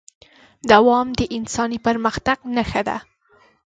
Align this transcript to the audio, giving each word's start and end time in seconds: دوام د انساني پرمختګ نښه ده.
دوام 0.71 1.07
د 1.19 1.21
انساني 1.37 1.79
پرمختګ 1.85 2.37
نښه 2.55 2.81
ده. 2.87 2.97